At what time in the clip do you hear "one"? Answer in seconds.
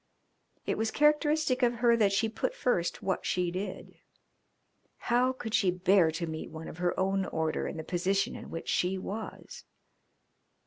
6.49-6.67